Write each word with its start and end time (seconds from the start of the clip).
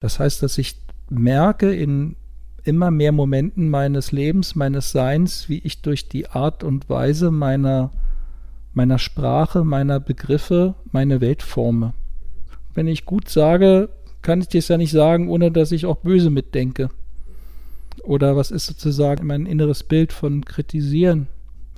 Das 0.00 0.18
heißt, 0.18 0.42
dass 0.42 0.56
ich 0.56 0.76
merke 1.10 1.74
in 1.74 2.16
immer 2.64 2.90
mehr 2.90 3.12
Momenten 3.12 3.68
meines 3.68 4.12
Lebens, 4.12 4.54
meines 4.54 4.92
Seins, 4.92 5.48
wie 5.48 5.58
ich 5.58 5.82
durch 5.82 6.08
die 6.08 6.28
Art 6.28 6.64
und 6.64 6.88
Weise 6.88 7.30
meiner, 7.30 7.90
meiner 8.72 8.98
Sprache, 8.98 9.64
meiner 9.64 10.00
Begriffe 10.00 10.74
meine 10.90 11.20
Welt 11.20 11.42
forme. 11.42 11.94
Wenn 12.74 12.86
ich 12.86 13.04
gut 13.04 13.28
sage, 13.28 13.90
kann 14.22 14.40
ich 14.40 14.48
das 14.48 14.68
ja 14.68 14.76
nicht 14.76 14.92
sagen, 14.92 15.28
ohne 15.28 15.50
dass 15.50 15.72
ich 15.72 15.86
auch 15.86 15.96
böse 15.96 16.30
mitdenke. 16.30 16.90
Oder 18.02 18.36
was 18.36 18.50
ist 18.50 18.66
sozusagen 18.66 19.26
mein 19.26 19.46
inneres 19.46 19.82
Bild 19.82 20.12
von 20.12 20.44
kritisieren? 20.44 21.28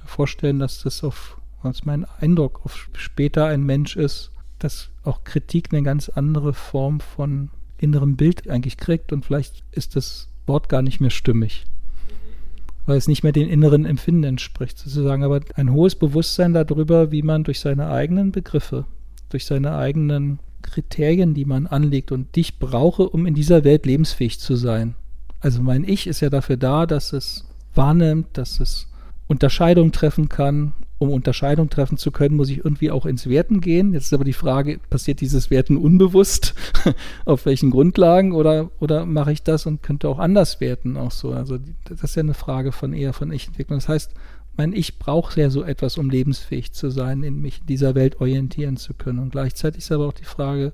Vorstellen, 0.05 0.59
dass 0.59 0.83
das 0.83 1.03
auf, 1.03 1.41
was 1.63 1.85
mein 1.85 2.05
Eindruck 2.21 2.61
auf 2.65 2.89
später 2.95 3.47
ein 3.47 3.65
Mensch 3.65 3.97
ist, 3.97 4.31
dass 4.59 4.91
auch 5.03 5.25
Kritik 5.25 5.73
eine 5.73 5.83
ganz 5.83 6.09
andere 6.09 6.55
Form 6.55 7.01
von 7.01 7.51
innerem 7.83 8.17
Bild 8.17 8.49
eigentlich 8.49 8.77
kriegt 8.77 9.13
und 9.13 9.25
vielleicht 9.25 9.65
ist 9.73 9.97
das 9.97 10.29
Wort 10.47 10.69
gar 10.69 10.83
nicht 10.83 11.01
mehr 11.01 11.11
stimmig, 11.11 11.65
weil 12.87 12.97
es 12.97 13.09
nicht 13.09 13.23
mehr 13.23 13.33
den 13.33 13.49
inneren 13.49 13.85
Empfinden 13.85 14.25
entspricht, 14.25 14.79
sozusagen. 14.79 15.25
Aber 15.25 15.41
ein 15.55 15.73
hohes 15.73 15.95
Bewusstsein 15.95 16.53
darüber, 16.53 17.13
wie 17.13 17.23
man 17.23 17.45
durch 17.45 17.61
seine 17.61 17.89
eigenen 17.91 18.33
Begriffe, 18.33 18.87
durch 19.29 19.45
seine 19.45 19.77
eigenen 19.77 20.39
Kriterien, 20.63 21.35
die 21.35 21.45
man 21.45 21.67
anlegt 21.67 22.13
und 22.13 22.35
dich 22.37 22.59
brauche, 22.59 23.09
um 23.09 23.27
in 23.27 23.35
dieser 23.35 23.65
Welt 23.65 23.85
lebensfähig 23.85 24.39
zu 24.39 24.57
sein. 24.57 24.95
Also 25.41 25.61
mein 25.61 25.85
Ich 25.85 26.07
ist 26.07 26.21
ja 26.21 26.31
dafür 26.31 26.57
da, 26.57 26.87
dass 26.87 27.13
es 27.13 27.49
wahrnimmt, 27.75 28.29
dass 28.35 28.61
es 28.61 28.89
Unterscheidung 29.27 29.93
treffen 29.93 30.29
kann. 30.29 30.73
Um 31.03 31.11
Unterscheidung 31.11 31.69
treffen 31.69 31.99
zu 31.99 32.13
können, 32.13 32.37
muss 32.37 32.49
ich 32.49 32.59
irgendwie 32.59 32.93
auch 32.93 33.07
ins 33.07 33.29
Werten 33.29 33.61
gehen. 33.61 33.93
Jetzt 33.93 34.05
ist 34.05 34.13
aber 34.13 34.23
die 34.23 34.33
Frage, 34.33 34.79
passiert 34.89 35.21
dieses 35.21 35.51
Werten 35.51 35.77
unbewusst? 35.77 36.55
Auf 37.25 37.45
welchen 37.45 37.73
Grundlagen? 37.73 38.31
Oder, 38.31 38.71
oder 38.79 39.05
mache 39.05 39.33
ich 39.33 39.43
das 39.43 39.67
und 39.67 39.83
könnte 39.83 40.09
auch 40.09 40.21
anders 40.21 40.61
werten? 40.61 40.97
Auch 40.97 41.11
so. 41.11 41.33
Also 41.33 41.59
das 41.87 42.05
ist 42.05 42.15
ja 42.15 42.21
eine 42.21 42.35
Frage 42.35 42.71
von 42.71 42.93
eher 42.93 43.13
von 43.13 43.33
Ich-Entwicklung. 43.33 43.81
Das 43.81 43.89
heißt, 43.89 44.13
mein 44.57 44.73
Ich 44.73 45.01
braucht 45.01 45.37
ja 45.37 45.51
so 45.51 45.65
etwas, 45.65 45.99
um 45.99 46.09
lebensfähig 46.09 46.71
zu 46.71 46.89
sein, 46.89 47.25
in 47.25 47.43
mich 47.43 47.63
in 47.63 47.67
dieser 47.67 47.97
Welt 47.97 48.21
orientieren 48.21 48.77
zu 48.77 48.95
können. 48.95 49.19
Und 49.19 49.33
gleichzeitig 49.33 49.83
ist 49.83 49.91
aber 49.91 50.07
auch 50.07 50.13
die 50.13 50.25
Frage, 50.25 50.73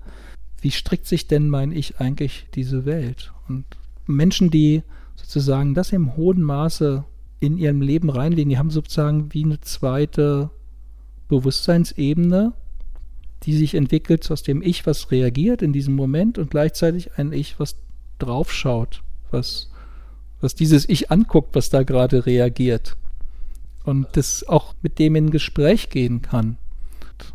wie 0.60 0.72
strickt 0.72 1.06
sich 1.06 1.26
denn 1.26 1.48
mein 1.48 1.72
Ich 1.72 2.00
eigentlich 2.00 2.48
diese 2.54 2.84
Welt? 2.84 3.32
Und 3.48 3.64
Menschen, 4.06 4.50
die 4.50 4.82
sozusagen 5.16 5.72
das 5.72 5.92
im 5.92 6.16
hohen 6.16 6.42
Maße 6.42 7.06
in 7.40 7.56
ihrem 7.56 7.80
Leben 7.80 8.10
reinlegen, 8.10 8.50
die 8.50 8.58
haben 8.58 8.70
sozusagen 8.70 9.32
wie 9.32 9.44
eine 9.44 9.60
zweite 9.60 10.50
Bewusstseinsebene, 11.28 12.52
die 13.44 13.56
sich 13.56 13.74
entwickelt, 13.74 14.28
aus 14.30 14.42
dem 14.42 14.62
Ich, 14.62 14.86
was 14.86 15.10
reagiert 15.10 15.62
in 15.62 15.72
diesem 15.72 15.94
Moment 15.94 16.38
und 16.38 16.50
gleichzeitig 16.50 17.12
ein 17.16 17.32
Ich, 17.32 17.60
was 17.60 17.76
draufschaut, 18.18 19.02
was, 19.30 19.70
was 20.40 20.54
dieses 20.54 20.88
Ich 20.88 21.10
anguckt, 21.10 21.54
was 21.54 21.70
da 21.70 21.82
gerade 21.84 22.26
reagiert 22.26 22.96
und 23.84 24.06
das 24.12 24.46
auch 24.46 24.74
mit 24.82 24.98
dem 24.98 25.14
in 25.14 25.30
Gespräch 25.30 25.90
gehen 25.90 26.22
kann. 26.22 26.56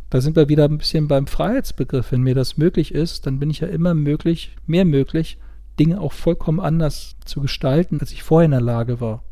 Da 0.09 0.21
sind 0.21 0.35
wir 0.35 0.49
wieder 0.49 0.65
ein 0.65 0.77
bisschen 0.77 1.07
beim 1.07 1.27
Freiheitsbegriff. 1.27 2.11
Wenn 2.11 2.21
mir 2.21 2.35
das 2.35 2.57
möglich 2.57 2.93
ist, 2.93 3.25
dann 3.25 3.39
bin 3.39 3.49
ich 3.49 3.61
ja 3.61 3.67
immer 3.67 3.93
möglich, 3.93 4.55
mehr 4.67 4.85
möglich, 4.85 5.37
Dinge 5.79 5.99
auch 5.99 6.13
vollkommen 6.13 6.59
anders 6.59 7.15
zu 7.25 7.41
gestalten, 7.41 7.97
als 7.99 8.11
ich 8.11 8.23
vorher 8.23 8.45
in 8.45 8.51
der 8.51 8.61
Lage 8.61 9.01
war. 9.01 9.23